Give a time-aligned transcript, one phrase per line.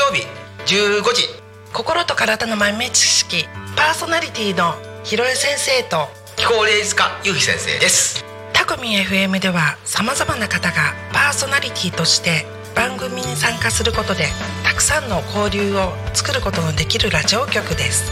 [0.00, 0.26] 曜日
[0.66, 1.28] 15時。
[1.74, 3.44] 心と体の豆知識。
[3.76, 4.74] パーソナリティの
[5.04, 6.08] ひろえ先生と。
[6.36, 8.24] 気候霊術家ゆうひ先生です。
[8.54, 14.26] タコミン FM ではさまざまな方がパーソナリティとして番組に参加することで
[14.64, 18.10] たくさんの交流を作ることのできるラジオ局です。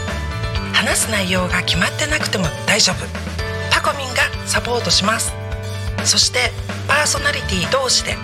[0.73, 3.05] 話す内容が決まってなくても大丈夫。
[3.71, 5.33] タコミンがサポートします。
[6.03, 6.51] そして
[6.87, 8.15] パーソナリティ同士で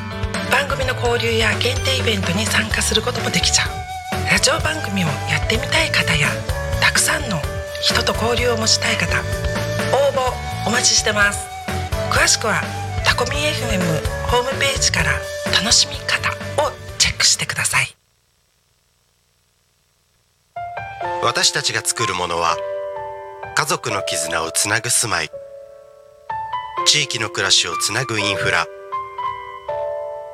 [0.52, 3.70] 番組の交流や限定イベントに参加することもできちゃう。
[4.32, 6.28] ラジオ番組をやってみたい方や
[6.82, 7.40] たくさんの
[7.82, 9.20] 人と交流を持ちたい方
[9.96, 11.48] 応募お待ちしてます。
[12.12, 12.62] 詳しくは
[13.06, 13.80] タコミ FM
[14.28, 15.12] ホームページから
[15.54, 16.30] 楽しみ方
[16.64, 17.96] をチェックしてください。
[21.22, 22.56] 私たちが作るものは
[23.56, 25.30] 家族の絆をつなぐ住まい。
[26.86, 28.66] 地域の暮らしをつなぐインフラ。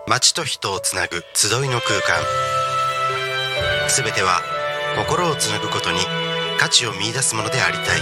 [0.08, 2.18] 街と人をつなぐ集いの空間。
[3.88, 4.42] すべては
[4.98, 6.00] 心をつなぐことに
[6.60, 8.02] 価値を見いだすものでありたい。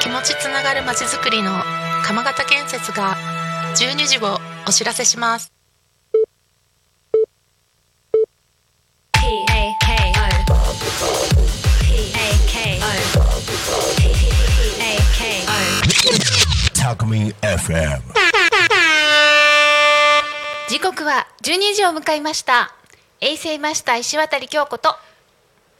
[0.00, 1.52] 気持ちつながるまちづくりの
[2.04, 3.16] 鎌形建設が
[3.76, 5.52] 12時をお知らせします。
[21.22, 22.74] は12時を迎えました。
[23.20, 24.96] 衛星マスター石渡京子と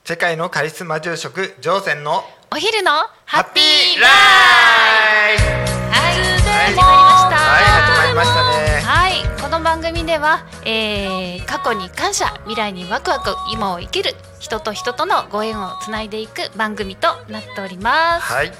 [0.05, 2.93] 世界のカリスマ住職乗船のお昼の
[3.25, 5.45] ハッピーラライフ。
[5.91, 7.37] はい始まりました。
[7.37, 8.81] はい始まりましたね。
[8.83, 18.33] はいこの番組では、えー、過去に感謝未来にワクワク今を生きる人と人とのご縁をつないでいく番組となっております。
[18.33, 18.53] はい。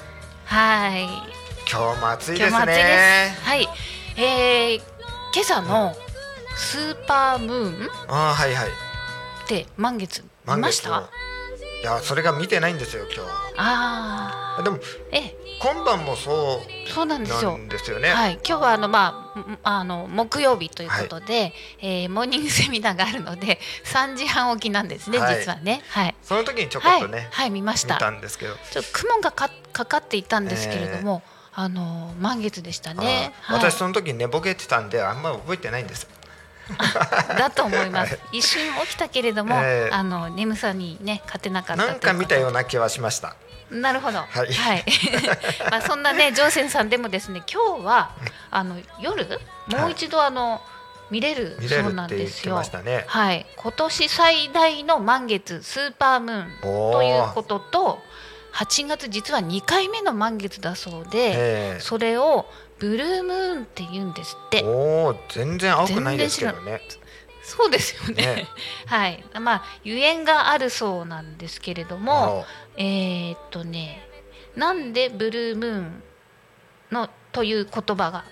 [0.45, 1.03] はい。
[1.71, 2.79] 今日も暑いです今日も暑いです。
[2.81, 3.67] ねはい。
[4.17, 4.81] えー、
[5.33, 5.95] 今朝の
[6.55, 7.89] スーパームーン？
[8.07, 8.67] あーはいはい。
[8.67, 10.23] って満月。
[10.47, 11.09] 見ました？
[11.81, 13.25] いやそれが見てないんですよ今
[13.57, 15.35] あ日でもーえ。
[15.61, 17.59] 今晩もそそうなんうですよ。
[17.69, 18.09] ですよね。
[18.09, 25.39] はい、今日はあのまあんあの木曜日ということで、えーモーニングセミナーがあるので3時半起きなんですね、はい。
[25.39, 25.81] 実はね。
[25.89, 26.15] はい。
[26.21, 27.97] その時にちょこはい、っとね、はい、見まし見た。
[27.97, 28.55] たんですけど。
[28.71, 31.21] ちょっと雲がかかかっていたんですけれども、
[31.53, 33.33] あの満月でしたね。
[33.47, 33.55] あー。
[33.55, 33.71] はい。
[33.71, 36.07] 私その時寝ぼけてたんであんまり覚えてないんです
[37.37, 38.13] だと思います。
[38.13, 42.53] は一瞬起きたけれども、えーあの眠さにね勝てなかったなんか見たような。
[42.53, 43.35] な気はしました。
[43.69, 44.19] なるほど。
[44.19, 44.85] はい。
[45.69, 48.11] まあそんなね ジョーセンさんでもですね今日は
[48.51, 49.27] あの夜
[49.67, 50.61] もう一度あの、
[51.09, 52.61] 見れる見れそうなんですよ。
[52.83, 53.05] ね。
[53.07, 57.99] はい、今年最大の満月スーパームーンということと
[58.53, 61.33] 8月実は2回目の満月だそうで、
[61.75, 62.45] えそれを
[62.83, 64.57] ブルームーンって言うんですって。
[64.57, 66.81] えおお全然青くないですけどね。
[67.41, 68.25] そうですよね。
[68.35, 68.47] ね。
[68.87, 69.23] はい。
[69.39, 72.45] まあゆえんがあるそうなんですけれども
[72.75, 74.05] えーっとね
[74.57, 76.03] なんでブルームーン
[76.91, 78.25] のという言葉が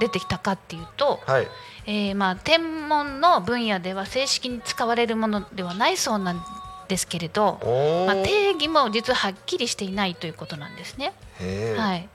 [0.00, 1.48] 出てきたかっていうと、あはい。
[1.86, 6.44] えーまあ天文の分野では正式に使われるものではないそうなん
[6.88, 7.60] ですけれど、
[8.06, 11.12] まあ、定義も実ははっきりしていないということなんですね。
[11.76, 12.08] はい、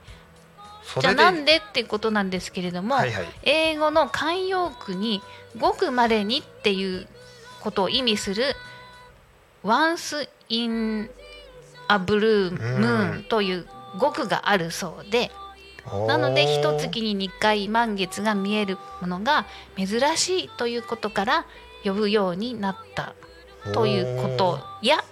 [0.98, 3.26] じゃあなんでっていうことなんですけれども、はいはい。
[3.44, 5.22] 英語の慣用句に
[5.58, 7.06] 「ごくまれに」っていう
[7.60, 8.56] ことを意味する
[9.62, 11.10] 「once in
[11.88, 13.66] a blue う moon ん」という
[13.98, 15.30] 語句があるそうで
[16.06, 19.46] なので一月に2回満月が見えるものが
[19.76, 21.46] 珍しいということから
[21.84, 23.14] 呼ぶようになった
[23.72, 25.02] ということや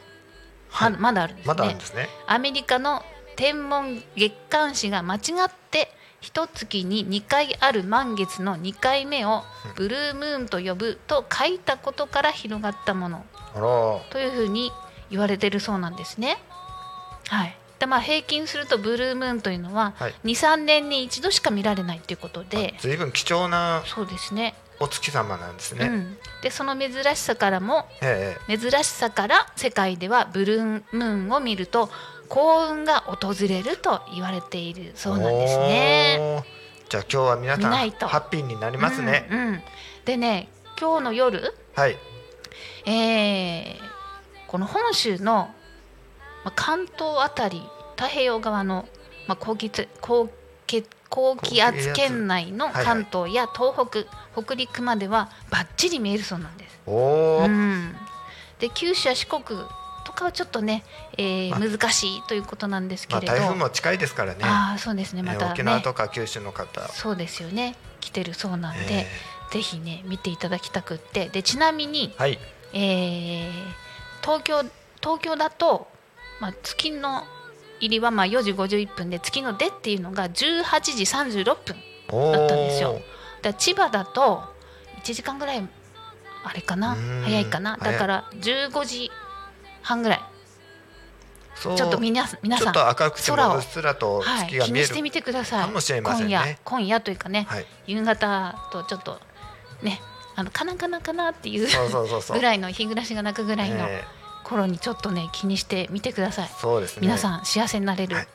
[0.69, 1.75] はいままだあるんですね。
[1.75, 2.09] んですね。
[2.27, 3.03] アメリカの
[3.39, 9.45] 天文月刊誌が間違って一月に2回ある満月の2回目を
[9.77, 13.25] ブルームーンと呼ぶと書いたことから広がったもの。
[14.11, 14.73] というふうに
[15.09, 16.39] 言われてるそうなんですね。
[17.29, 17.57] はい。
[17.79, 20.15] でまあ、平均するとブルームーンというのははい。
[20.25, 22.75] 23年に一度しか見られないということで。
[22.81, 24.57] ずいぶん貴重なそうですね。
[24.81, 28.59] お月様なんですね、うん、でその珍しさからもええ。
[28.59, 31.91] 珍しさから世界ではブルームーンを見ると
[32.29, 36.45] 幸運が訪れると言われているそうなんですね。
[36.89, 39.63] じゃあ今日は皆さんハッピーになりますね、うんうん。
[40.05, 40.49] でね
[40.81, 41.97] 今日の夜、はい。
[42.87, 43.89] えー
[44.47, 45.51] この本州の
[46.43, 47.63] まあ関東あたり
[47.97, 48.89] 太平洋側の、
[49.27, 50.31] まあ、高気圧高
[50.67, 52.85] 気高気圧圏内のはいはい。
[52.85, 54.07] 関東や東北、
[54.43, 56.79] 北陸まではバッチリ見えるそうなんです。
[56.87, 57.95] おお、うん、
[58.59, 59.43] で九州や四国
[60.09, 60.85] とかはちょっとね、
[61.19, 61.61] えーまあ。
[61.61, 64.41] 難しいということなんですけまあれど、台風も近いですからね。
[64.43, 65.23] ああそうですね。
[65.23, 67.77] またえー沖縄ねとか九州の方、そうですよね。
[68.01, 69.07] 来てるそうなんで、え
[69.53, 71.29] ぜひね見ていただきたくって。
[71.29, 72.39] でちなみにーはい。
[72.73, 73.53] えー
[74.23, 74.63] 東京
[75.01, 75.89] 東京だと、
[76.41, 77.25] まあ、月の
[77.81, 81.77] 入りはまあ4時51分で月の出っていうのが18時36分
[82.11, 83.01] おだったんですよ。
[83.41, 83.45] ー。
[83.45, 84.43] で千葉だと
[85.03, 85.69] 1時間ぐらい
[86.45, 86.97] あれかな？
[87.25, 87.77] 早いかな？
[87.77, 89.11] だから15時
[89.89, 90.21] 半ぐらい。
[91.61, 95.67] ちょっと皆さん皆さんちょっと赤くてもうっすらとはい、月が見える、気にしてみてください。
[95.67, 96.35] かもしれませんね。
[96.35, 97.67] 今夜今夜というかね、はい。
[97.87, 99.21] 夕方とちょっと
[99.83, 100.01] ね
[100.37, 101.67] あのカナカナカナっていう
[102.33, 104.05] ぐらいの日暮らしが鳴くぐらいのえ
[104.45, 107.01] 頃にちょっとね気にしてみてください、ーそうですね。
[107.03, 108.29] 皆さん幸せになれる、はい。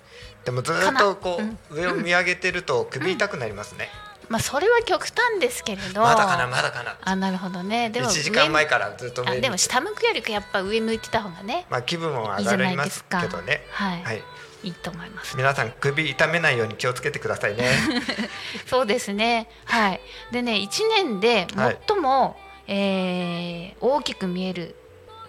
[0.43, 3.87] でもずっとこかう上を見上げてると首痛くなりますね、
[4.29, 6.01] まあそれは極端ですけれど。
[6.01, 6.97] まだかなまだかな。
[7.01, 7.89] あなるほどね。
[7.89, 11.65] でも1時間前上からずっとでも下向くよりかやっぱ上向いてた方がね。
[11.69, 13.65] まあ気分も上がりまですけどね。
[13.71, 14.23] はい、はい。
[14.63, 15.35] い、いと思います。
[15.35, 17.69] 皆さん首痛めないように気をつけてくださいね。
[18.65, 19.49] そうですね。
[19.65, 20.01] はい。
[20.31, 21.77] でね1年ではい。
[21.87, 24.75] 最も、えー大きく見える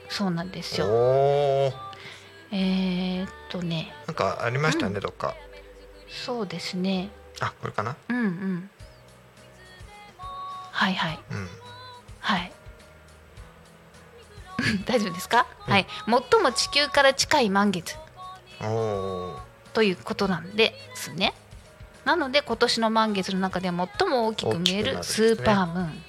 [0.08, 0.87] そうなんですよ。
[0.87, 1.75] おー。
[2.52, 3.93] えー、っとね。
[4.06, 5.35] なんかありましたね、どっか。
[6.08, 7.08] そうですね。
[7.41, 7.96] あこれかな？
[8.08, 8.70] うんうん
[10.75, 11.19] はいはい。
[11.31, 11.49] うん。
[12.19, 12.53] はい。
[14.85, 15.87] 大丈夫ですか、はい。
[16.06, 17.97] 最も地球から近い満月。
[19.73, 21.32] ということなんですね。
[22.05, 26.05] なので今年の満月の中で最も大きく見えるスねーパームーン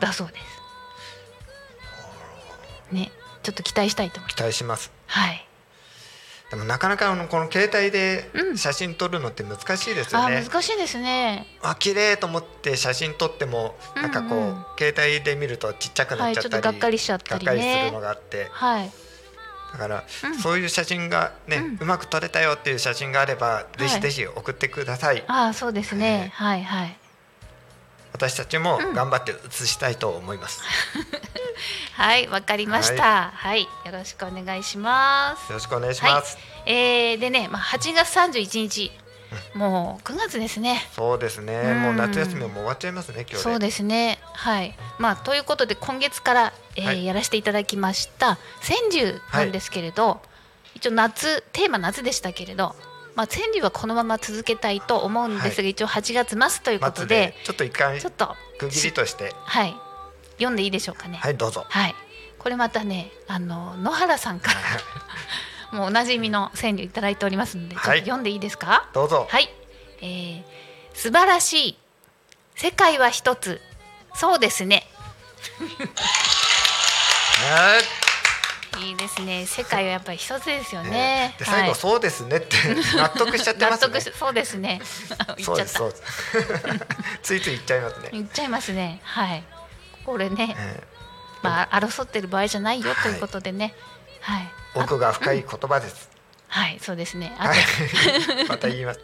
[0.00, 0.44] だそうです。
[2.92, 3.10] ね。
[3.42, 4.36] ちょっと期待したいと思います。
[4.36, 4.92] 期待します。
[5.06, 5.46] はい
[6.50, 8.56] でもなかなかあのこの携帯でうん。
[8.58, 11.46] 写真撮るのって難しいですよあね、難しいですね。
[11.62, 17.46] あ綺麗と思って写真撮ってもなんかこう、うんうん携帯で見るとちっちゃくなっちゃったり、はいちょっとがっかりしちゃったりね。
[17.46, 18.48] がっかりするのがあって。
[18.52, 18.90] はい。
[19.72, 20.38] だから、うん。
[20.38, 21.78] そういう写真がね、うん。
[21.80, 25.24] うまく撮れたよっていう写真があれば、ぜひぜひ送ってください。
[25.26, 26.30] ああそうですね。
[26.34, 26.96] はいはい。
[28.12, 28.94] 私たちもうん。
[28.94, 30.62] 頑張って写したいと思います、
[31.96, 33.30] はいわかりました。
[33.34, 35.48] はい、よろしくお願いします。
[35.50, 38.92] よろしくお願いします、えー、でね、まあ、8月31日、
[39.54, 40.86] もう9月ですね。
[40.92, 41.82] そうですね、うん。
[41.82, 43.38] もう夏休みも終わっちゃいますね今日で。
[43.38, 44.18] そうですね。
[44.34, 44.76] はい。
[44.98, 47.06] まあということで今月から、えーはい。
[47.06, 48.36] やらせていただきました。
[48.60, 50.20] 川柳なんですけれど、
[50.74, 52.76] 一応夏テーマ夏でしたけれど、
[53.14, 59.32] まあ川柳はこのまま続けたいと思うんですが、は一応8月末ということ末ででちょっと一回ちょっと区切りとして。
[59.46, 59.85] はい
[60.38, 61.18] 読んでいいでしょうかね。
[61.18, 61.64] はいどうぞ。
[61.68, 61.94] はい。
[62.38, 64.58] これまたねあの野原さんから
[65.78, 68.00] もうおなじみの川柳いただいておりますので、はい。
[68.00, 68.88] 読んでいいですか？
[68.92, 69.26] どうぞ。
[69.30, 69.52] はい、
[70.00, 70.44] えー、
[70.94, 71.78] 素晴らしい
[72.54, 73.60] 世界は一つ。
[74.14, 74.86] そうですね。
[77.50, 77.78] は
[78.78, 78.86] い。
[78.88, 79.46] いいですね。
[79.46, 81.34] 世界はやっぱり一つですよね。
[81.38, 82.56] で最後、そうですねって
[82.96, 83.88] 納得しちゃってますね。
[83.88, 84.80] 納得しそうですね。
[85.38, 85.80] 言っちゃった。
[87.22, 89.00] ついつい言っちゃいますね、言っちゃいますね。
[89.02, 89.44] はい
[90.06, 90.82] これね、え
[91.42, 93.74] まあ争ってる場合じゃないよということでね。
[94.20, 96.08] はい、ー奥が深い言葉です、
[96.48, 97.34] はいそうですね。
[97.38, 97.58] あと、はい。
[98.48, 99.00] また言います。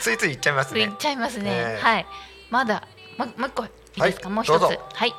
[0.00, 0.80] ついつい言っちゃいますね。
[0.80, 1.82] 言っちゃいますね、ええ。
[1.82, 2.06] はい。
[2.50, 2.82] まだ
[3.16, 4.34] ももう一個いいですか、はい。
[4.34, 4.62] もう一つ。
[4.62, 5.14] はい、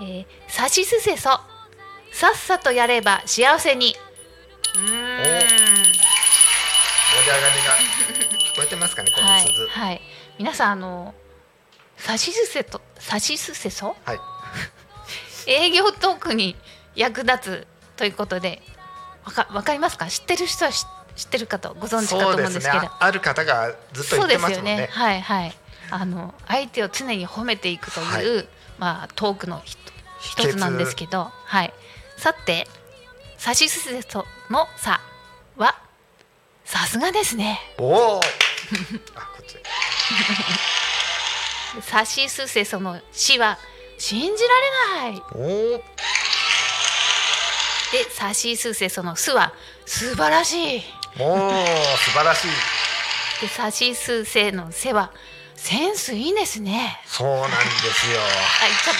[0.00, 1.38] えー、さしすせそ。
[2.12, 3.94] さっさとやれば幸せに。
[4.74, 4.86] うーん。
[4.86, 4.92] 盛
[7.24, 7.72] り上がりが
[8.54, 9.42] 聞こえてますかねこのはい。
[9.42, 10.00] 鈴はい。
[10.38, 11.14] 皆さんあの
[11.98, 13.94] さしすせとさしすせそ？
[14.04, 14.18] はい、
[15.46, 16.56] 営業トークに
[16.94, 18.62] 役立つということで
[19.24, 20.06] わかわかりますか？
[20.06, 20.84] 知ってる人は知
[21.14, 22.86] 知ってるかとご存知かと思そううんですけど。
[22.86, 24.88] あある方がずっと言ってますもんね。
[24.90, 25.54] はいはい。
[25.90, 29.60] あの相手を常に褒めていくという、まあトークの
[30.20, 31.74] 一つなんですけどはい。
[32.16, 32.66] さて
[33.36, 35.00] さしすせそのさ
[35.56, 35.78] は
[36.64, 37.60] さすがですね。
[37.78, 38.20] おお
[41.82, 43.58] さ しすせその死は
[44.02, 45.22] 信じられない。
[47.92, 49.54] でさしすせそのすは
[49.86, 50.82] 素晴らしい。
[51.20, 51.38] おお
[51.98, 52.50] 素晴らしい。
[53.42, 55.12] でさしすせのせは
[55.54, 57.00] センスいいですね。
[57.06, 58.18] そうなんですよ。
[58.18, 58.92] あ言っちゃ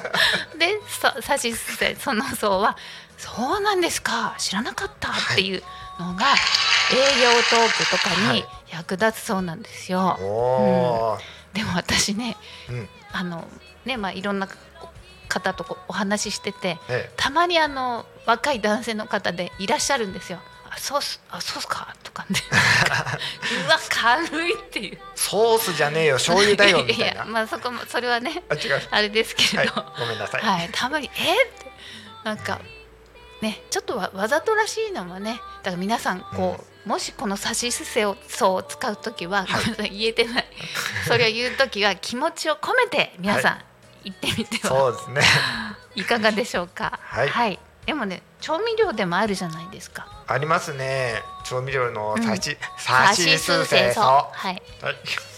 [0.00, 0.10] っ
[0.50, 0.58] た。
[0.58, 2.78] でささしすせそのそうは
[3.18, 4.34] そうなんですか。
[4.38, 5.10] 知らなかった。
[5.10, 5.62] っていう
[5.98, 6.24] のが、
[6.90, 8.46] 営業トークとかにはい。
[8.70, 11.18] 役立つそうなんですよ、おお
[11.52, 12.38] でも私ね
[12.70, 12.88] うん。
[13.12, 13.46] あの
[13.90, 14.48] ねまあいろんな
[15.28, 20.38] 方とお話ししててえたまにあの若い男性の方でいらっしゃるんですよ。
[20.72, 21.94] あそうっすあそうっすか？
[22.04, 22.38] とかね
[23.66, 24.98] うわ軽いっていう。
[25.16, 27.20] ソースじゃねえよ醤油だよみたいな。
[27.22, 28.88] やまあそこもそれはねあ違う。
[28.90, 31.70] あれですけはいれど、ごめんなさい、はい、たまにえーって。
[32.24, 32.60] なんか
[33.40, 40.46] ねちょっとわわざとらしいのはねだから皆さんこう、もしこのさしすせをそうを使う時は、ごめんなさい言えてない
[41.06, 43.64] それを言う時は気持ちを込めて皆さん
[44.04, 45.22] 言ってみてはそうですね
[45.96, 46.98] いかがでしょうか？
[47.02, 50.06] はいでもね調味料でもあるじゃないですか。
[50.28, 54.30] ありますね調味料のさし、ささしすせそは。
[54.32, 54.62] はい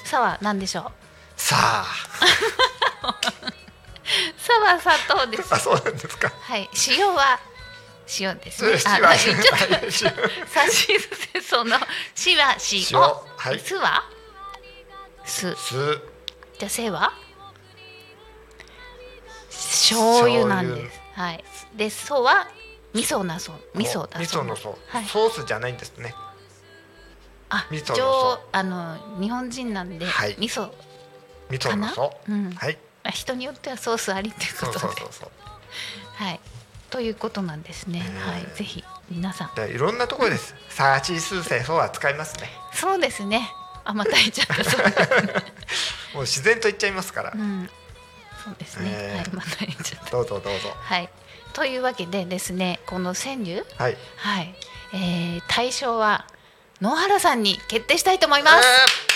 [0.05, 0.93] さは何でしょう？
[1.41, 1.87] さあ
[4.37, 5.55] さは砂糖です。
[5.55, 6.69] あそうなんですかはい。
[6.89, 7.41] 塩は
[8.21, 8.73] 塩ですね。
[8.73, 9.79] 塩あ、ちゃった。
[9.81, 11.79] 塩さしすせその
[12.15, 12.81] しは塩。
[12.91, 14.03] 塩はいすは？
[15.25, 15.55] す。
[15.55, 15.99] す
[16.59, 17.13] じゃあせは？
[19.73, 21.01] 醤油なんです。
[21.15, 21.45] はい。
[21.77, 22.47] でそは
[22.95, 23.57] 味噌なそう。
[23.75, 24.27] 味噌だ味。
[24.27, 25.05] 噌のそう、はい。
[25.05, 26.15] ソースじゃないんですね
[27.49, 30.71] あ、味噌のあの日本人なんで、はい味噌
[31.51, 35.31] 味噌のそう、うんはいあ人によってはソースありってことで、そうそうそう
[36.15, 36.41] はい。
[36.89, 38.03] ということなんですね。
[38.05, 38.47] えーはい。
[38.57, 39.55] ぜひ皆さん。
[39.57, 43.51] でいろんなところですさしすせそは使いますねそうですね。
[43.85, 44.55] あまた言っちゃった。
[46.15, 47.69] もう自然と言っちゃいますから、うん。
[48.45, 48.89] そうですね。
[48.91, 49.37] えーはい。
[49.37, 50.11] また言っちゃった。
[50.11, 51.09] どうぞどうぞはい。
[51.53, 54.55] というわけでですね、この川柳、はいはい、
[54.95, 56.27] えー、大賞は
[56.81, 58.55] 野原さんに決定したいと思います。
[58.57, 59.13] えー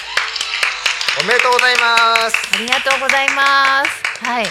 [1.19, 4.25] おめでとうございますありがとうございます。
[4.27, 4.47] はい。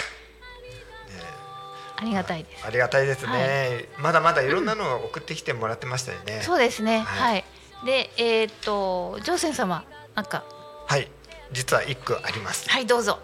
[1.98, 2.66] ありがたいです。
[2.66, 6.98] ありがたいですね、はまだまだいろんなのを送ってきてもらってましたよね、そうですね。
[6.98, 7.44] ははい。
[7.84, 10.44] で、えーっと、ジョーセン様、なんか、
[10.86, 11.08] はい
[11.52, 13.20] 実は一句ありますはい、どうぞ。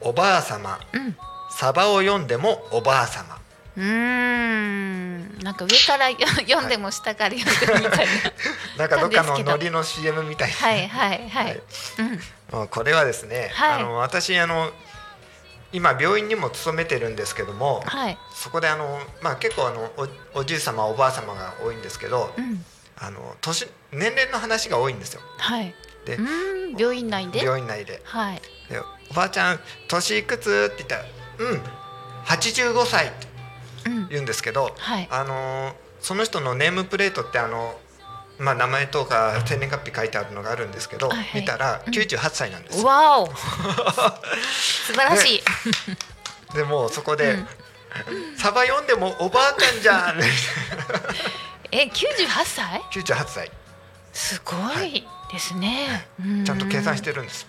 [0.00, 1.16] おばあ様うん。
[1.50, 3.38] サバを読んでもおばあ様
[3.76, 5.38] うーん。
[5.38, 8.12] なんか上からよ読んでも下から読んでもみたいな。
[8.78, 11.44] なんかどっかのノリの CM みたいな、はいはいはい。
[11.46, 11.62] はい
[12.50, 12.68] うん。
[12.68, 14.70] これはですね、はいあの私あの
[15.72, 18.18] 今病院にも勤めてるんですけどもはい。
[18.32, 19.90] そこであの、まあ、結構あの
[20.34, 22.64] おおじい様おばあ様が多いんですけどうん。
[22.96, 25.74] あの年年齢の話が多いんですよはい。
[26.04, 26.18] で。
[26.78, 27.42] 病院内で？
[27.44, 28.42] 病院内ではい。
[29.14, 31.04] で「おばあちゃん年いくつ?」って言ったら
[31.38, 31.62] 「うん
[32.26, 33.26] 85歳」って
[33.86, 34.08] うん。
[34.08, 35.08] 言うんですけど、はい。
[35.10, 37.78] あのーその人のネームプレートってあの、
[38.38, 42.86] まあ、名前とか生年月日書いてあるのがあるんですけど、はいはい見たらうん98歳なんですよ。
[42.86, 43.26] わお。
[43.34, 45.42] 素晴らしい。
[46.54, 47.48] でもうそこで、うん
[48.36, 50.20] サバ読んでもおばあちゃんじゃん
[51.70, 53.52] え、九十八歳？98歳
[54.12, 56.06] すごいですね。
[56.20, 57.46] うちゃんと計算してるんです。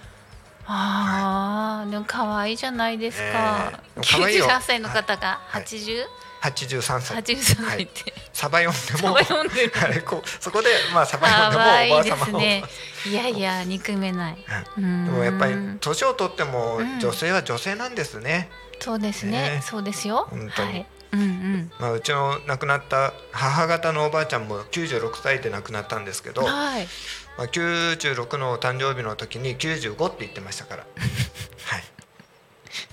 [0.67, 3.79] ああ、でも可愛いじゃないですか。
[4.01, 6.03] 九十八歳の方がはい八十
[6.41, 8.13] ？83歳八十三はい歳って。
[8.33, 12.63] サバ読んでもサバ読んでるはいこうそこでまあサバ読んで可もおばあ様を、ね。
[13.09, 14.37] いやいや憎めない。
[14.45, 18.49] はいうんでもやっぱり年を取ってもうん女性は女性なんですね。
[18.79, 19.61] そうですねね。
[19.63, 20.27] そうですよ。
[20.29, 20.87] 本当にはい。
[21.13, 21.71] うんうん。
[21.79, 26.87] まあ、うちの亡くなった母方のおばあちゃんも96歳で亡くなったんですけど、まはい。
[27.37, 30.83] あ、96のお誕生日の時に95って言ってましたから、
[31.65, 31.83] はい。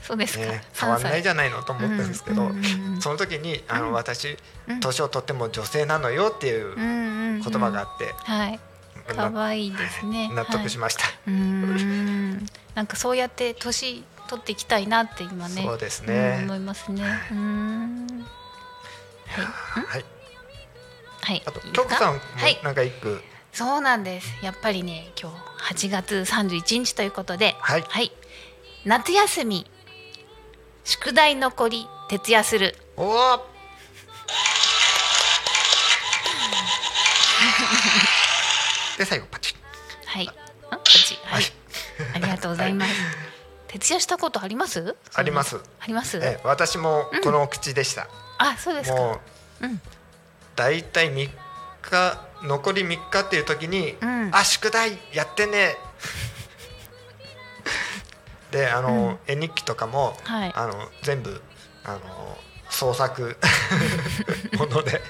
[0.02, 0.44] そうですか。
[0.46, 2.50] ね、変わんないじゃゃないのと思ったんですけど、
[3.00, 4.36] その時にあの、私
[4.68, 4.80] うん。
[4.80, 6.74] 年を取っても女性なのよっていう。
[6.76, 8.60] 言葉があって、はい。
[9.16, 10.28] な可愛いですね。
[10.32, 12.46] 納得しました、うーん。
[12.74, 16.36] なんかそうやって年取っていきたいなって今ねそうですね。
[16.38, 17.02] うん思いますね。
[17.02, 18.26] うーん。
[19.26, 20.04] はい、
[21.22, 21.42] はい。
[21.46, 21.88] あといいですか？
[21.88, 22.60] 徳さんもはい。
[22.62, 23.22] なんか一句、
[23.52, 24.32] そうなんです。
[24.42, 28.12] やっぱりね今日8月31日ということではい。
[28.84, 29.70] 夏休み
[30.84, 32.76] 宿題残り徹夜する。
[32.96, 33.36] おお
[38.98, 39.56] で最後パチッ。
[40.06, 40.28] はい。
[40.70, 41.44] あこっちはい。
[42.14, 42.92] ありがとうございます。
[43.68, 44.96] 徹夜したことあります？
[45.14, 45.60] あります。
[45.80, 46.18] あります？
[46.22, 48.96] え私もこの口でした、あそうですか。
[48.96, 49.20] も
[49.60, 49.80] う、うん。
[50.56, 51.30] だいたい3
[51.90, 54.30] 日残り3日っていう時に「うん。
[54.32, 55.76] あ宿題やってね」
[58.50, 60.52] であの、絵日記とかも、はい。
[60.54, 61.40] あの全部
[61.84, 63.36] あの創作
[64.58, 65.00] もので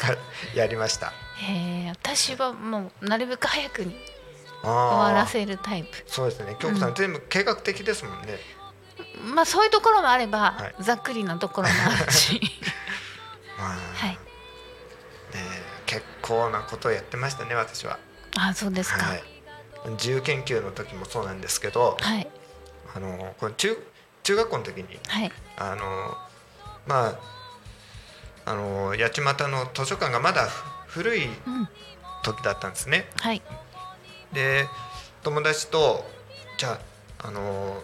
[0.00, 0.12] は
[0.54, 1.12] いやりました。
[1.36, 3.92] へえ私はもうなるべく早くに
[4.62, 6.04] 終終わらせるタイプ。
[6.06, 6.56] そうですね。
[6.58, 6.94] 京子さん、うん。
[6.94, 8.38] 全部計画的ですもんね。
[9.24, 10.82] まあそういうところもあれば、はい。
[10.82, 12.40] ざっくりなところもあるし。
[13.58, 13.68] まあ。
[13.94, 14.18] はい
[16.22, 17.98] 構なことをやってましたね私は。
[18.38, 19.02] あそうですか。
[19.02, 19.18] は、はい。
[19.18, 22.26] い自由研究の時もそうなんですけどはい。
[22.94, 23.76] あのこれ中
[24.22, 24.86] 中学校の時に
[25.56, 26.16] あの
[26.86, 27.18] まあ
[28.44, 30.46] あの八街の図書館がまだ
[30.86, 31.68] ふ古いうん
[32.22, 33.06] 時だったんですね。
[33.16, 33.42] はい。
[34.32, 34.66] で
[35.22, 36.04] 友達と
[36.56, 36.78] じゃ
[37.20, 37.82] ああの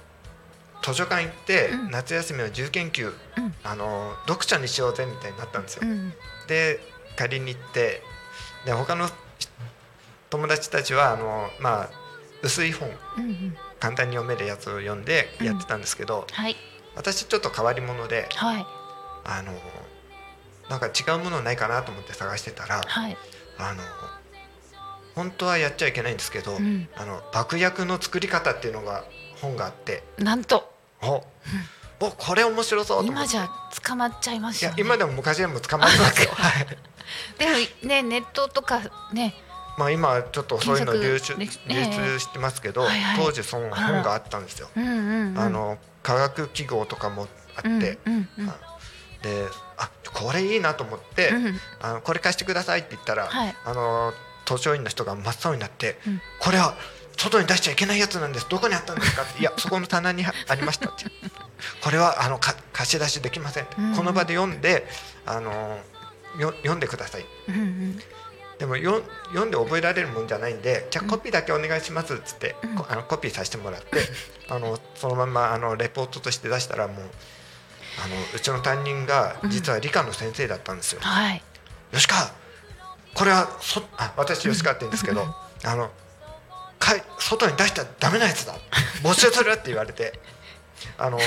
[0.83, 1.91] 図書館行って、うん。
[1.91, 3.55] 夏休みの自由研究、うん。
[3.65, 5.83] あの読者にしようぜみたいになったんですよ。
[5.83, 6.13] うん。
[6.47, 6.81] で
[7.17, 8.03] 借りに行って
[8.65, 9.09] で他の
[10.31, 11.91] 友達たちはあの、まあ、
[12.43, 13.57] 薄い本うんうん。
[13.81, 16.57] 簡単に読めるやつを読んでやってたんですけど、はい。
[16.97, 18.67] 私ちょっと変わり者で、はい。
[19.25, 19.53] あの
[20.69, 23.17] なんか違うものないかなと思って探してたら、はい。
[23.59, 23.83] あの
[25.15, 26.89] 本当はやっちゃいけないんですけど、うん。
[26.97, 29.05] あの爆薬の作り方っていうのが
[29.41, 30.03] 本があって。
[30.19, 30.73] なんと。
[31.03, 31.25] お
[32.01, 33.19] おこれ面白そうと思って。
[33.21, 33.49] 今じゃ
[33.85, 34.77] 捕まっちゃいますよね。
[34.77, 36.67] いや今でも昔でも捕まってますよ、はい
[37.39, 37.53] でも
[37.89, 38.81] ねネットとか
[39.13, 39.35] ね。
[39.79, 42.85] まあ、今はちょっとそういうの流出流で出してますけど、
[43.17, 44.69] 当時その本があったんですよ。
[44.75, 44.81] あ
[45.49, 47.99] の科学記号とかもあって、
[49.23, 49.47] で
[49.77, 53.55] あこれいいなと思って、うんあのこれ貸してくださいって言ったら、はい。
[53.65, 54.13] あの
[54.47, 56.21] 図書院の人が真っ青になって、うん。
[56.41, 56.75] これは
[57.17, 58.49] 外に出しちゃいけないやつなんです。
[58.49, 61.05] どこにあったんですかっていやそこの棚にありましたって。
[61.85, 63.95] これはあのか貸し出しできません、うん。
[63.95, 64.89] この場で読んで
[65.25, 65.79] あの
[66.39, 67.27] よ読んでください。
[67.49, 67.99] うんうん。
[68.59, 74.01] でもよ読んで覚えられるもんじゃないんでじゃあコピーだけお願いしますっつって、こあのコピーさせてもらって
[74.51, 76.97] あのそのままあのレポートとして出したらもう
[78.05, 81.01] あのうちの担任が実は理科の先生だったんですよ。
[81.03, 81.43] はい。
[81.93, 82.33] 吉川
[83.15, 85.91] これはそあ私吉川って言うんですけど、あの
[86.81, 88.55] かい外に出しちゃダメなやつだ。
[89.03, 90.19] 没収するって言われて
[90.99, 91.19] あの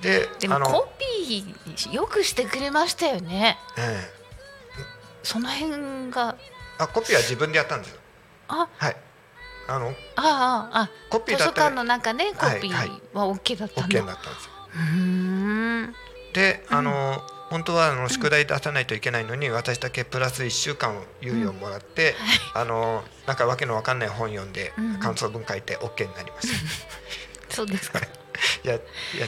[0.00, 3.58] ででもコピーよくしてくれましたよね。
[3.76, 4.18] ええ。
[5.22, 6.36] その辺が。
[6.78, 8.00] あコピーは自分でやったんですよ。
[8.48, 8.68] あ。
[8.76, 8.96] はい。
[9.70, 14.52] あのあああコピー図書だったら館の中ねコピーはいは OK だったんだ、OK だったんですよ。
[14.74, 15.94] うーん。
[16.32, 22.14] であの、本当はあの宿題出さないといけないのに、私だけプラス1週間猶予をもらって、
[22.54, 26.48] あのなんかわけのわかんない本読んで、うん感想文書いて OK になりまし
[27.48, 28.00] そうですか。
[28.00, 28.06] た
[28.64, 28.80] ややっ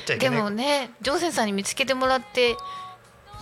[0.05, 0.43] ちゃいけでない。
[0.43, 2.57] もねジョーセンさんに見つけてもらって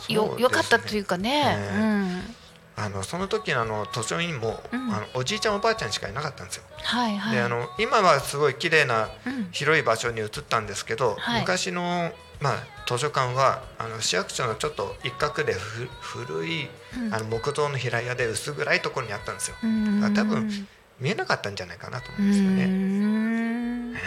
[0.09, 0.43] よ,、ね。
[0.43, 1.45] よかったというかね。
[1.57, 2.35] ねうん。
[2.77, 4.95] あのその時のあの図書院も、うん。
[4.95, 6.63] あのおじいちゃんおばあちゃんしかいなかったんですよ。
[6.83, 7.35] はいはい。
[7.35, 11.41] であの今はすごい綺麗なうん広い場所に移ったんですけど、はい。
[11.41, 12.57] 昔の、まあ、
[12.87, 17.13] 図書館はあの市役所のちょっと一角でふ古い、うん。
[17.15, 19.57] あの木造の平屋で薄暗いところにあったんですよ。
[19.63, 20.69] うーんあ多分
[21.01, 23.99] 見えなかったんじゃないかなと思ううんですよね。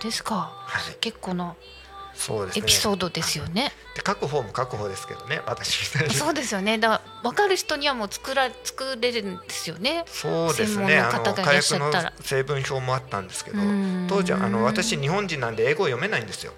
[0.00, 0.34] ですか、
[0.66, 1.80] はい結構なえ
[2.14, 2.62] そうですね。
[2.64, 6.14] エピソードですよねで書く方も書く方ですけどね、私みたいに。
[6.14, 10.98] そうですよねだから分かる人にはもう作ら作れるんですよねそうです専門ね。
[10.98, 16.52] あのの方がいら火薬のっしゃったら成分表もあったんですけどうん、当時はあの私日本人なんで英語を読めないんですよ。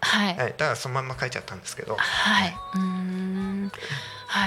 [0.00, 1.96] はいはい、だからそのまんま書いちゃったんですけど。
[1.96, 2.56] はい。
[2.74, 3.37] うーん。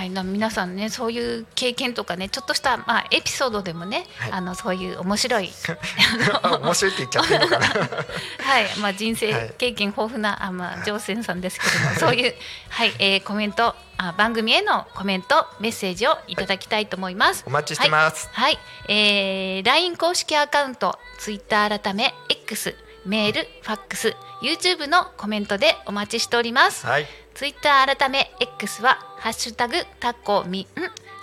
[0.01, 5.51] はい、な皆さんねそういう経験とかねちょっとしたまあエピソードでもね、はいあのそういう面白い
[6.41, 7.67] あ面白いって言っちゃっていいのかな。
[8.41, 12.33] はいまあ人生はい経験豊富な、あまあジョーセンさんですけどもそういう
[12.69, 17.43] はい、えーコメントあ番組へのコメントメッセージをいただきたいと思います。
[17.45, 18.27] お待ちしてます。
[18.31, 26.87] はい、えー、LINE 公式アカウント、Twitter 改め X、メール、ファックス、YouTube のコメントでお待ちしております。
[26.87, 27.07] はい。
[27.33, 30.65] ツイッター改め X はハッシュタグタコミン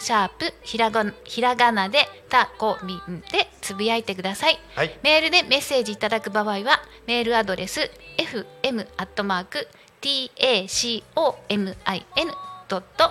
[0.00, 4.58] シャープひらがひらがなでタコミンでつぶやいてください。
[4.74, 4.98] はい。
[5.02, 9.68] メールでメッセージいただく場合はメールアドレス fm アットマーク
[10.00, 12.32] tacomin
[12.68, 13.10] ドット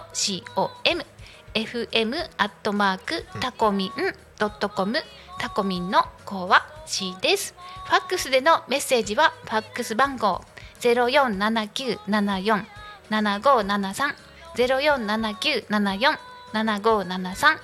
[0.80, 1.06] com
[1.54, 3.92] fm アットマークタコミン
[4.38, 4.98] ドットコム
[5.40, 7.54] タコミンの項は C です。
[7.86, 10.42] ファックスでのメッセージはファックス番号
[10.80, 12.66] ゼロ四七九七四
[13.10, 14.16] 七五七三
[14.56, 16.20] ゼロ四七九七四
[16.54, 17.60] 七五七三。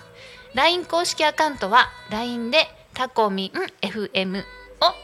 [0.55, 4.43] LINE 公式アカウントは LINE でタコミン FM を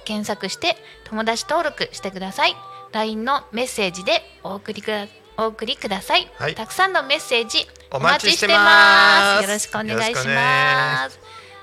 [0.05, 0.75] 検索して
[1.05, 2.55] 友達登録してください。
[2.91, 6.55] LINE のメッセージでお送りくだお送りください、はい。
[6.55, 9.43] たくさんのメッセージおお待待ちしてまます。
[9.43, 11.19] すよろしくお願いします。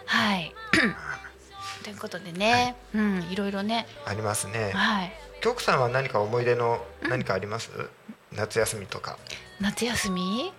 [0.06, 0.54] はい。
[1.84, 3.86] ということでね、うんいろいろね。
[4.06, 4.72] ありますね。
[4.74, 5.12] はい。
[5.40, 7.70] 京子さんは何か思い出の何かあります？
[8.36, 9.18] 夏休みとか。
[9.60, 10.52] 夏休み？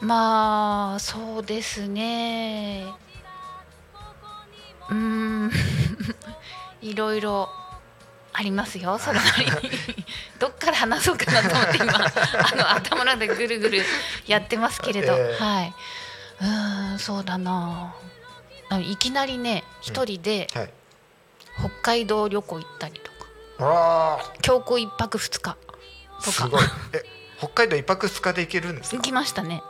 [0.00, 2.86] まあそうですね。
[4.88, 5.50] うーん。
[6.82, 7.48] いろいろ
[8.32, 9.44] ありますよそれなり。
[9.44, 9.70] に
[10.40, 13.84] どっから話そうかなと思って今 あの頭の中でぐるぐる
[14.26, 15.42] やってますけれど、ええ。
[15.44, 15.74] はい。
[16.40, 17.94] うーんそうだな。
[18.70, 20.72] あいきなりね一人ではい。
[21.58, 23.16] 北海道旅行行ったりとか。
[23.60, 25.50] あ強行一泊二日。
[25.50, 25.69] あ、
[26.20, 26.62] とかすごい。
[26.92, 27.04] え、
[27.38, 29.02] 北海道一泊二日で行けるんです行か？
[29.02, 29.62] きましたね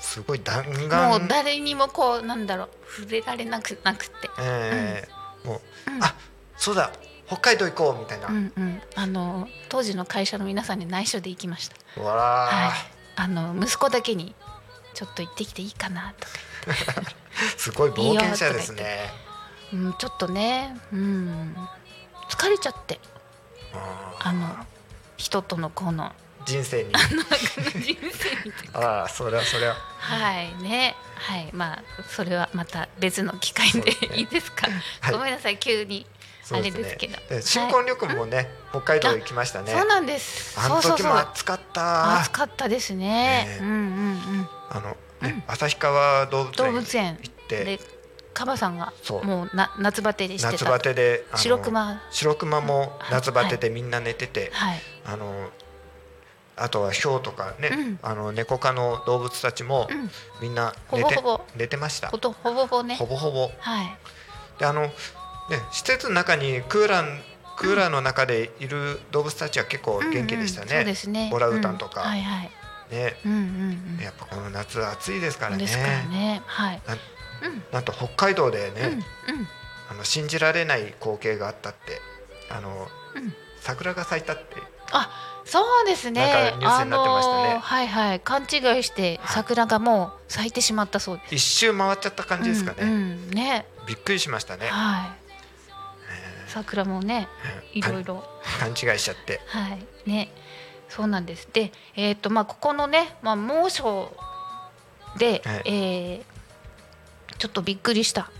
[0.00, 1.28] すごい弾もう丸。
[1.28, 2.68] 誰にもこうなんだろう
[3.00, 5.04] 触れられなくなくて、え
[5.44, 6.14] えもう、うんあ、
[6.56, 6.90] そうだ。
[7.26, 8.28] 北海道行こうみたいな。
[8.28, 12.00] うんうん、あの当時の会社の皆さんに内緒で行きました。
[12.02, 12.68] わはい
[13.16, 13.22] あ、。
[13.22, 14.34] あの息子だけに
[14.92, 17.02] ちょっと行ってきていいかなとか、
[17.56, 19.10] すごい冒険者ですね。
[19.72, 21.56] うん、ちょっとね、うん、
[22.28, 23.00] 疲れちゃって
[23.72, 24.54] ああの
[25.24, 26.12] 人とのこの
[26.44, 26.90] 人生に。
[26.92, 29.74] 人生にああそれはそれは。
[29.74, 30.94] はいね。
[31.14, 31.48] はい。
[31.54, 34.16] まあそれはまた別の機会でね。
[34.16, 34.66] いいですか、
[35.00, 35.14] はい。
[35.14, 35.56] ごめんなさい。
[35.56, 36.04] 急に。
[36.52, 37.16] あれですけど。
[37.30, 39.72] で新婚旅行もね、北海道行きましたね。
[39.72, 40.60] そうなんです。
[40.60, 41.16] あの時もそうそうそう。
[41.16, 42.20] 暑かった。
[42.20, 43.46] 暑かったですね。
[43.46, 43.80] ねうんうんう
[44.42, 44.48] ん。
[44.68, 47.80] あの、ね旭川動物園行ってで
[48.34, 48.92] カバさんが
[49.22, 52.02] もうな夏バテでしてた夏バテで白熊。
[52.10, 54.78] 白熊も夏バテでみんな寝てて、はい。
[55.06, 55.50] あの
[56.56, 57.98] あとはヒョウとかね、うん。
[58.02, 60.10] あの猫科の動物たちもうん。
[60.42, 61.30] みんな寝て,、ほぼ。
[61.30, 62.08] ほぼ寝てました。
[62.08, 62.96] ほとほぼほぼね。
[62.96, 63.50] ほぼほぼ。
[63.58, 63.96] はい。
[64.58, 64.90] であの、ね、
[65.70, 67.20] 施設の中にクーラー
[67.56, 71.30] クーラーの中でいる動物たちは結構元気でしたうんうんそうね、ですね。
[71.32, 72.02] オランウータンとか。
[72.02, 72.08] うん。
[72.08, 72.50] はいはい。
[72.90, 73.16] ね。
[73.24, 73.38] うんうん
[73.98, 74.02] うん。
[74.02, 75.58] やっぱこの夏暑いですからね。
[75.58, 76.42] ですからね。
[76.46, 76.82] はい
[77.72, 79.02] なんと北海道でね、
[79.90, 82.00] あの信じられない光景があったって
[82.50, 83.34] あの、うん。
[83.60, 84.56] 桜が咲いたって。
[84.92, 85.10] あ
[85.44, 86.20] そうですね。
[86.20, 87.50] なんかニュースになってましたね。
[87.50, 88.20] あのーはいはい。
[88.20, 88.48] 勘違い
[88.82, 89.34] してはい。
[89.34, 91.16] 桜がもう咲いてしまったそう。
[91.18, 93.30] です一周回っちゃった感じですかね、うんうん。
[93.30, 93.66] ね。
[93.86, 95.10] びっくりしましたね、はい。
[96.48, 97.28] 桜もね
[97.74, 98.24] うんいろいろ。
[98.60, 99.40] 勘違いしちゃって。
[99.46, 99.86] はい。
[100.08, 100.30] ね。
[100.88, 101.48] そうなんです。
[101.52, 104.14] でえっ、とまあここのねまあ猛暑
[105.18, 105.62] で、はい。
[105.64, 106.33] えー
[107.38, 108.30] ちょっとびっくりした。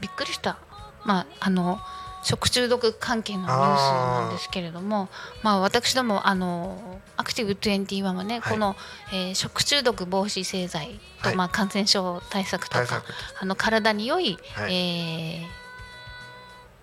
[0.00, 0.58] びっくりした。
[1.04, 1.78] まああの
[2.22, 5.08] 食中毒関係のニュースなんですけれども
[5.42, 8.52] まあ私どもあのアクティブ21はね、はい。
[8.52, 8.76] この、
[9.12, 11.36] えー食中毒防止製剤と、はい。
[11.36, 13.02] まあ感染症対策とか
[13.40, 14.74] あの体に良い、はい。
[14.74, 15.68] えー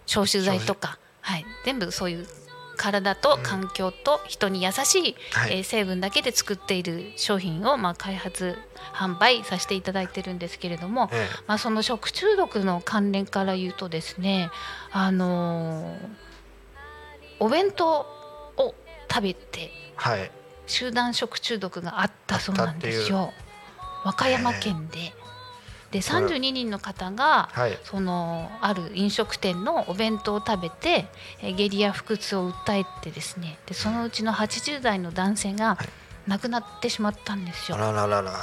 [0.05, 2.27] 消臭剤とか、はい、全部そういう
[2.75, 5.57] 体と環境と人に優しい、はい。
[5.57, 8.57] えー成分だけで作っている商品を、まあ、開発
[8.93, 14.49] 販売させていただいてるんですけれども、えまあ、その食中毒の関連から言うとですね、
[14.91, 16.25] あのー
[17.39, 17.99] お弁当
[18.57, 18.75] を
[19.09, 19.71] 食べて
[20.67, 23.33] 集団食中毒があったそうなんですよ。
[24.03, 25.13] 和歌山県で。
[25.91, 27.77] で32人の方がはい。
[27.83, 31.07] そのある飲食店のお弁当を食べて
[31.41, 35.89] えー下痢や腹痛を訴えてですねでそのうちの80代の男性がはい。
[36.27, 37.81] 亡くなってしまったんですあよ。
[37.83, 38.33] らららら。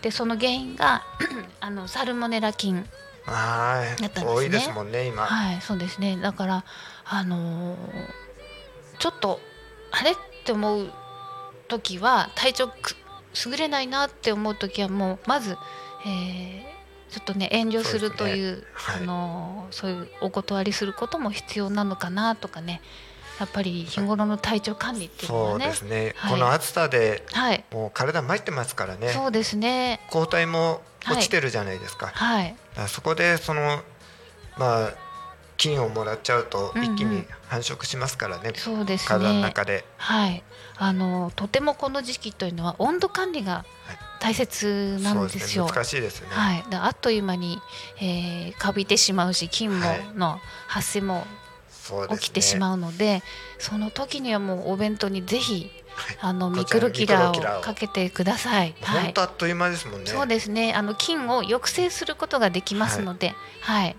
[0.00, 1.02] でその原因が
[1.60, 2.86] あのサルモネラ菌
[3.26, 4.02] はい。
[4.02, 4.26] やったんですね。
[4.32, 6.16] 多いですもんね今、はいそうですね。
[6.16, 6.64] だから
[7.04, 7.78] あのー
[9.00, 9.40] ちょっと
[9.90, 10.92] あれって思う
[11.66, 12.94] 時は体調く
[13.46, 15.56] 優れないなって思う時はもうまず、
[16.06, 16.71] えー
[17.12, 19.02] ちょっとね遠慮するというはい。
[19.02, 22.80] あのーそういうお断りすることも必要なのかなとかね。
[23.40, 26.32] やっぱり日頃の体調管理っていうのそうはねですね、はい。
[26.32, 27.64] この暑さではい。
[27.72, 29.08] もう体参ってますからね。
[29.08, 30.00] そうですね。
[30.10, 32.54] 抗体も落ちてるじゃないですか,、はい。
[32.70, 33.82] だからそこでその
[34.56, 34.92] まあ
[35.62, 36.94] 菌をもらっちゃうとうんうん。
[36.94, 39.84] 一気に繁殖しますからね、そうです体のね中で。
[39.96, 40.42] はい。
[40.76, 43.64] あのとてもこの時期というのは温度管理が
[44.18, 45.68] 大切なんですよ。
[45.68, 45.74] そうですね。
[45.74, 47.58] 難しいですよね、はい、であっという間に、
[48.00, 50.06] えー、かびてしまうし菌もはい。
[50.14, 51.24] の発生も
[52.18, 53.22] 起きてしまうので
[53.58, 56.18] その時にはもうお弁当にぜひはい。
[56.20, 58.74] あのミクロキラーをかけてください。
[58.80, 59.04] はい。
[59.04, 60.72] 本当あっという間ですもんね、そうですね。
[60.72, 63.96] あの菌を抑制することができますので、はい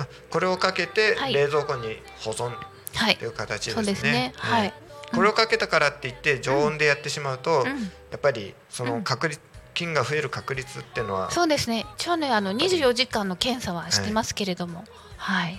[0.00, 1.34] まあ、これをかけてはい。
[1.34, 2.52] 冷蔵庫に保存
[2.94, 3.16] はい。
[3.16, 4.32] という形ですね。
[4.36, 4.68] はい。
[4.68, 7.66] うんこれをかけたからって言って常温でやってしまうと、うん。
[7.66, 7.72] や
[8.16, 8.90] っぱりそうん。
[8.90, 9.40] の確率、
[9.74, 11.84] 菌が増える確率っていうのは、そうですね。
[11.98, 14.84] 一応ねあの24時間の検査はしてますけれども、
[15.16, 15.54] はい、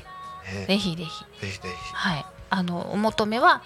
[0.53, 0.65] ね。
[0.67, 1.25] ぜひぜひ。
[1.41, 1.93] ぜひぜひ。
[1.93, 2.25] はい。
[2.49, 3.61] あのお求めは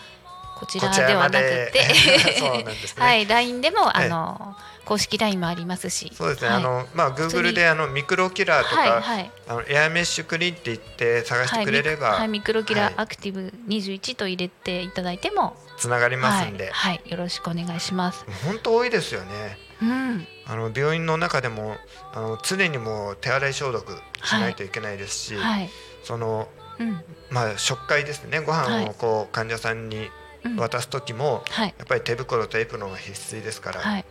[0.55, 1.15] こちらで。
[1.15, 2.65] は なくてね。
[2.97, 6.11] はい LINE でもはいあの、公式 LINE もありますし。
[6.15, 6.57] そうですね、はい。
[6.57, 7.53] あのまあ Google に。
[7.53, 9.31] であのミクロキラーとか、はいはい。
[9.47, 18.25] あのエアメッシュクリーンって言って探してくれれば、はい、ミクロキラはいーアクティブ21と入れていただいても、つながりますんで、はい、はい、よろしくお願いします。
[18.45, 19.57] 本当多いですよね。
[19.81, 21.75] うん、あの病院の中でも
[22.13, 23.91] あの常にもう手洗い消毒
[24.23, 25.69] しないといけないですし、はい、
[26.03, 26.47] その
[26.79, 28.39] うん、まあ食会ですね。
[28.39, 30.09] ご飯をこう患者さんにうん、
[30.57, 34.05] 渡す時も、はい、やっぱり手袋とエプロンが必須ですから、はい。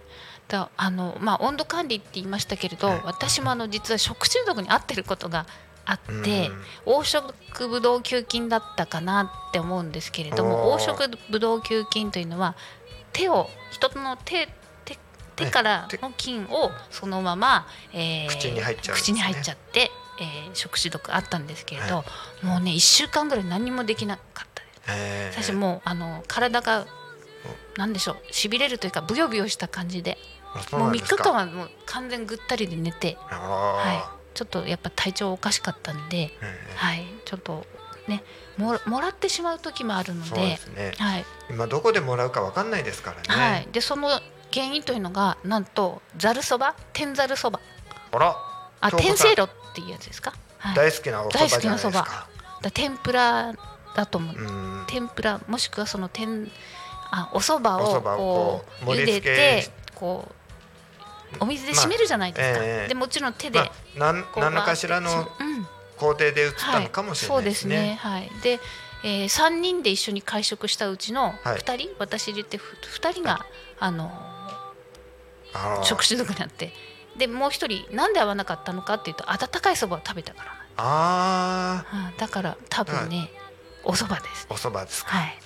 [0.48, 3.00] だあのまあ温度管理って言いましたけれど、はい。
[3.04, 5.46] 私もあの実は食中毒に合ってることが
[5.86, 7.34] あって、うん黄色
[7.68, 12.56] ブドウ球菌だったかなって思うんですけれども黄色ブドウ球菌というのは
[13.12, 14.48] 手を人の手
[14.84, 14.98] 手
[15.36, 19.00] 手からの菌をそのまま、えー口に入っちゃうね。
[19.00, 22.04] 口に入っちゃって、えー食中毒あったんですけれど、は
[22.42, 24.53] もうね1週間ぐらい何もできなかった
[24.86, 26.86] 最初もうあの体が
[27.76, 30.18] なんでしょうしびれるというかブヨブヨした感じで
[30.72, 34.02] もう3日間はもう完全ぐったりで寝て、あはい、
[34.34, 36.30] ちょっとやっぱ体調おかしかったんで、
[36.76, 37.66] はい、ちょっと
[38.06, 38.22] ね
[38.56, 40.58] ももらってしまう時もあるのでね。
[40.98, 41.24] はい。
[41.50, 44.08] 今どこでもらうかわかんないですからね、はい、でその
[44.52, 46.76] 原因というのがなんとざるそば？
[46.92, 47.60] 天ざるそば。
[48.12, 48.36] あら。
[48.80, 52.28] あ天せいろっていうやつですか、はい、大好きなお蕎麦じゃないです大好きなか
[52.62, 53.54] ら天ぷら
[53.94, 54.84] だと思う、うん。
[54.86, 56.50] 天ぷらもしくはその天
[57.10, 62.88] あお蕎麦をこう茹でてこうお水で締めるじゃないですか、まあええ。
[62.88, 63.58] でもちろん手で
[63.96, 65.28] まあ、な何らかしらの
[65.96, 67.98] 工程で移ったのかもしれないですね。
[68.00, 68.58] はい、そうですね。
[68.58, 68.58] はい。
[68.58, 68.60] で、
[69.04, 71.58] えー、3人で一緒に会食したうちのはい。
[71.58, 73.46] 2人、私入れてふ2人が、
[73.78, 74.12] あの
[75.52, 75.84] あー。
[75.84, 76.72] 食中毒になって。
[77.16, 83.30] でもう一人なんで合わなかったのかっていうと温かいそばを食べたからあなんうんだから多分ね、
[83.84, 85.16] お蕎麦ですー、お蕎麦ですか。
[85.16, 85.38] はい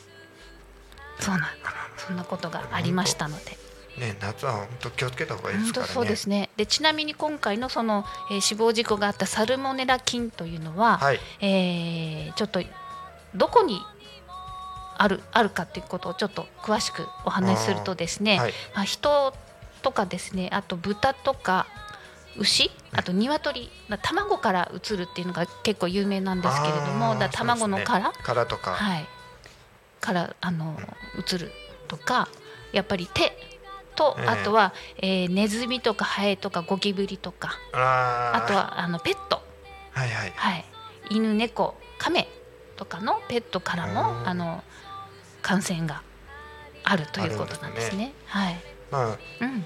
[1.21, 1.49] そうなん
[1.97, 3.59] そんなことがありましたので
[3.99, 5.93] ね、夏は本当気をつけた方がいいですからね。
[5.93, 11.21] そうですねでちなみに今回のその、えー死亡事故があったサルモネラ菌というのは、はい。
[11.41, 12.63] えーちょっと
[13.35, 13.81] どこに
[14.97, 18.53] あるあるかっていうことをちょっと詳しくお話しするとですね、はい。
[18.75, 19.35] まあ、人
[19.83, 21.67] とかですねあと豚とか
[22.39, 28.15] 牛あと鶏だ卵から移るっていうのが結構有名なんですけれどもだ卵の殻、ね。
[28.23, 28.73] 殻とか。
[28.73, 29.07] はい、
[30.01, 30.79] からあの
[31.19, 31.53] 移る
[31.89, 32.29] とか
[32.73, 33.33] やっぱり手
[33.97, 34.27] と、ええ。
[34.29, 39.43] あとは、えーネズミとかハエとかゴキブリとかあとはあのペット。
[39.93, 40.33] はいはい。
[40.37, 40.65] はい、
[41.11, 42.29] 犬猫亀
[42.77, 44.29] とかのペットからもうん。
[44.29, 44.63] あの
[45.43, 46.03] 感染が
[46.85, 48.13] あるということなんですね。
[48.27, 49.65] はい、まあうん、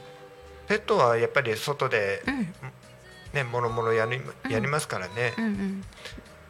[0.69, 2.53] ペットはやっぱり外でうん、
[3.33, 5.35] ねもろもろやりやりますからね。
[5.39, 5.85] うん、うん。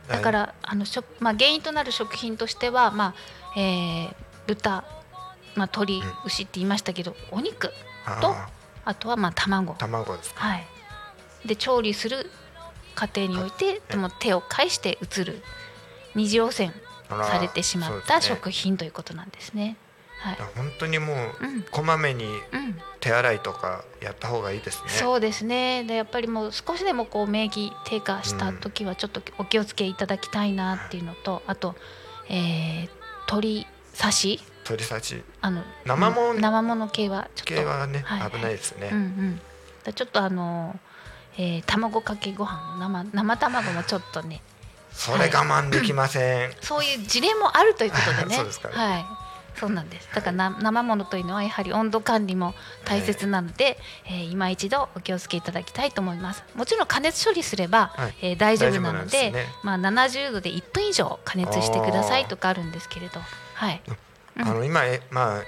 [0.09, 3.15] だからあの食まあ原因となる食品としてはま
[3.55, 4.15] あ、えー
[4.47, 4.85] 豚、
[5.55, 7.69] まあ鶏、うん牛って言いましたけど、お肉
[8.21, 8.35] と
[8.85, 10.41] あとはまあ卵、卵ですか。
[10.41, 10.67] はい。
[11.47, 12.31] で調理する
[12.95, 15.43] 過程においてでも手を介して移る
[16.15, 16.73] 二次汚染
[17.09, 19.77] されてしまった食品ということなんですね。
[20.23, 20.37] はい。
[20.57, 21.63] 本当にもううん。
[21.71, 22.79] こまめにうん。
[23.01, 24.91] 手洗いとかやった方がいいですね。
[24.91, 25.83] そうですね。
[25.83, 31.75] でやっぱりもう少しでもこう免疫低下した時はちょっとお気をつけいただきたいなっていうのと、あと、
[32.29, 32.89] えー、
[33.27, 33.67] 鶏
[33.99, 34.41] 刺し。
[34.65, 35.23] 鳥刺し。
[35.41, 38.91] あの生もんうん生もの系はちょっと系はねはい危ないですね。
[38.93, 39.41] うんうん、
[39.83, 40.79] だちょっとあの、
[41.37, 44.43] えー、卵かけご飯の生生卵もちょっとね
[44.93, 46.53] それ我慢できません。
[46.61, 48.37] そういう事例もあるということでね。
[48.37, 48.69] そうですか。
[48.69, 49.22] はい
[49.57, 50.09] そうなんです。
[50.15, 56.45] だからな生ものというのはやはり温度管理も大切なので、えー今一度お気をつけいただきたいと思います。
[56.55, 58.15] もちろん加熱処理すれば、はい。
[58.23, 59.47] えー大丈夫なのでね。
[59.63, 63.21] まあ、70度で1分以上加熱してくださいとかあるんですけれど。
[63.55, 63.83] はい。
[64.37, 64.49] うん。
[64.49, 65.43] あの今えまあ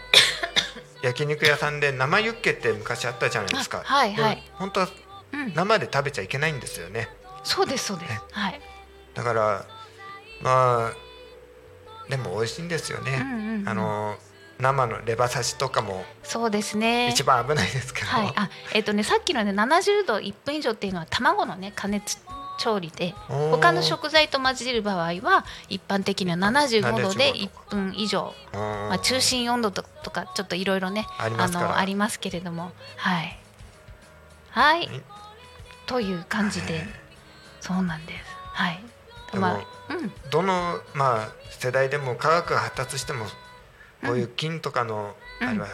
[1.03, 3.79] 焼肉屋さんで生ユッケって昔あったじゃないですか。
[3.79, 4.43] あはいはい。
[4.55, 4.89] 本当は
[5.33, 7.09] うん、生で食べちゃいけないんですよね。
[7.43, 8.13] そうですそうです。
[8.13, 8.61] ねはい、
[9.15, 9.67] だから
[10.41, 11.04] まあ
[12.09, 13.19] でも美味しいんですよね。
[13.21, 13.69] うんうんうん。
[13.69, 14.17] あの
[14.59, 17.09] 生のレバ刺しとかもそうですね。
[17.09, 18.07] 一番危ないですけど。
[18.07, 22.19] はい、あえっ、とねさっきのね70度1分以上っていうのは卵のね加熱
[22.59, 31.69] 調理で他の食材と混じる場合は一般的には75度で75 1分以上、うんまあ、中心温度ととかちょっといろいろねありますから。
[31.71, 32.71] のありますけれども。
[32.97, 33.39] はい。
[34.51, 34.79] はい。
[34.79, 35.03] はい。
[35.87, 36.85] という感じで。
[37.61, 38.25] そうなんです。
[38.53, 38.94] はい
[39.35, 40.13] でもまあうん。
[40.31, 43.27] どのまあ世代でも科学が発達しても
[44.05, 45.49] こういう菌とかのうん。
[45.49, 45.67] あれは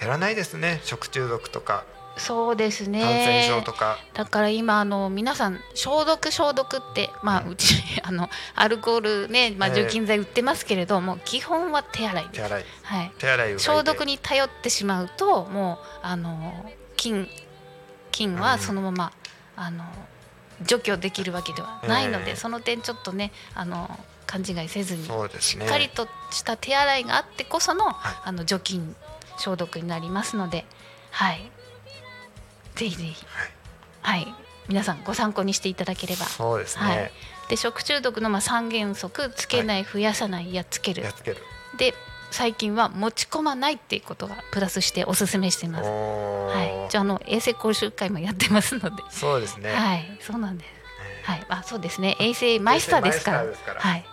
[0.00, 0.80] 減らないですね。
[0.84, 1.84] 食中毒とか。
[2.16, 3.00] そうですね。
[3.00, 3.98] 感染症とか。
[4.14, 9.74] だから今あの皆さん消毒消毒ってまあうち あのアルコールねまあええ。
[9.84, 12.36] 除菌剤売ってますけれども基本は手洗いです。
[12.36, 12.64] 手洗い。
[12.82, 13.12] はい。
[13.18, 17.28] 手洗い消毒に頼ってしまうともうあの菌
[18.10, 19.12] 菌はそのまま
[19.56, 19.84] あの
[20.62, 23.90] 除去できるわけではないので、ええその点ちょっとねあの
[24.26, 25.08] 勘違いせずに。
[25.40, 28.94] しっかりとした手洗いがあってこその、はいあの除菌
[29.38, 30.64] 消毒になりますので、
[31.10, 31.50] はい。
[32.76, 33.26] ぜひぜひ、
[34.02, 34.34] はい、
[34.68, 36.26] 皆さんご参考にしていただければ。
[36.26, 36.82] そうですね。
[36.82, 37.12] はい
[37.50, 41.38] で食中毒のまあ三原則つけない、増やさないやっつけるやっつける。
[41.78, 41.94] で
[42.30, 45.88] 最近は持ち込まないっていうことがプラスしておすすめしています。
[45.88, 49.72] おはい、ーじゃああの衛生講習会もやってますので、そうですね。
[49.72, 50.70] はい、そうなんです。
[51.24, 52.16] はい、あ、そうですね。
[52.20, 53.44] 衛生マイスターですから。
[53.44, 54.04] からはい、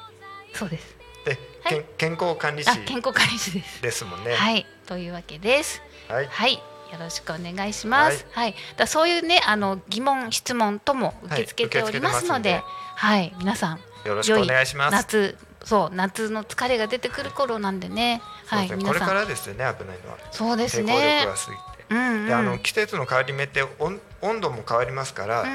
[0.54, 0.96] そうです。
[1.26, 3.82] で、けん健康管理士あ、健康管理士です。
[3.82, 4.34] ですもんね。
[4.34, 5.82] はい、というわけです。
[6.08, 6.28] はい。
[6.28, 6.62] はい、よ
[7.00, 8.26] ろしくお願いします。
[8.32, 12.64] はい、だそういうね、あの疑問質問とも受け付けておりますので、はい
[12.98, 14.92] はい、皆さんよろしくお願いします。
[14.92, 20.18] 夏、そう夏の疲れが出てくる頃なんでね、はい、これからですよね、危ないのは。
[20.32, 21.38] そうです抵抗ね力が。
[21.38, 21.86] 過ぎて。
[21.90, 25.50] うんうん、であの季節の変わり目って温温度も変わりますから、うん、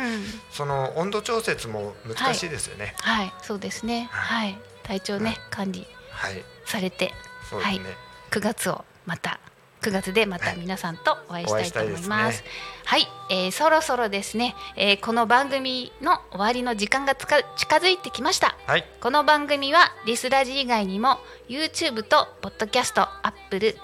[0.50, 2.94] その温度調節も難しいですよね。
[3.00, 4.10] はい、そうですね。
[4.12, 6.44] はい、体調ね管理はい。
[6.66, 7.14] されて、はい
[7.48, 7.84] そうですね、
[8.30, 9.40] 9月をまた
[9.82, 12.36] 9月でまた皆さんとお会いしたいと思います。
[12.36, 12.50] いいですね
[12.84, 18.56] はい、えーそろそろですね、えーこの番組の終わりの時間がつか近づいてきました。
[18.66, 21.18] はいこの番組はリスラジ以外にも
[21.48, 23.76] YouTube と Podcast、Apple、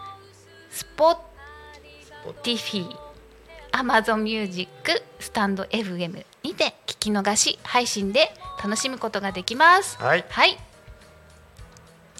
[2.32, 2.96] Spotify、
[3.72, 4.70] Amazon Music、
[5.18, 8.30] スタンド FM にて聞き逃し配信で
[8.62, 9.98] 楽しむことができます。
[9.98, 10.56] はいはい。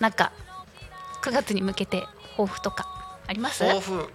[0.01, 0.33] なんか
[1.23, 2.05] 9月に向けて
[2.37, 2.98] 抱負とか
[3.29, 3.61] あります？
[3.61, 4.09] 抱負うん。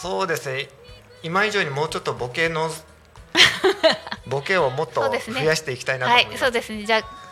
[0.00, 0.68] そうですね。
[1.22, 2.68] 今以上にもうちょっとボケの
[4.26, 6.84] ボケをもっと増やしていきたいなとはい思います、そうですね。
[6.84, 7.22] じゃあ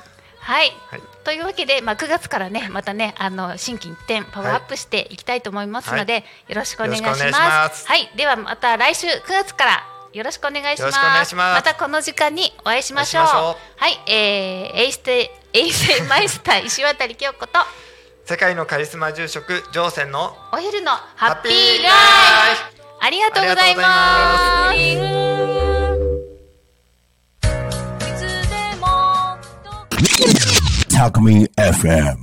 [0.41, 0.73] はい。
[0.89, 1.03] はい。
[1.25, 7.25] というわけで、まあ、9月からねまたねあの新規一点パワーアップしていきたいと思いますので、よろしくお願いします。
[7.31, 7.87] ます。
[7.87, 8.11] はい。
[8.17, 11.35] ではまた来週9月からよろしくお願いします。
[11.35, 11.63] ます。
[11.63, 13.25] たこの時間にお会いしましょう。
[13.25, 14.01] いょはい。
[14.07, 17.59] えー、エイステ衛生マイスター石渡京子と
[18.31, 21.91] 世界のカリスマ住職ジョーセンのお昼のハハッピーライ
[22.55, 22.63] フ。
[23.01, 23.87] ありがとうございます。
[23.89, 25.21] ありがとうご
[28.49, 29.51] ざいます。
[30.97, 32.17] Talk Me FM.